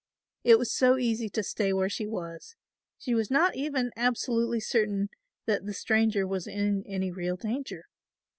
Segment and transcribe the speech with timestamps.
[0.43, 2.55] It was so easy to stay where she was,
[2.97, 5.09] she was not even absolutely certain
[5.45, 7.85] that the stranger was in any real danger.